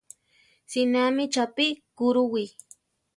[0.71, 1.65] Sineámi chápi
[1.97, 2.43] kurúwi.